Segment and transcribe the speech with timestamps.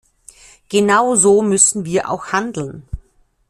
[0.69, 2.87] Genau so müssen wir auch handeln.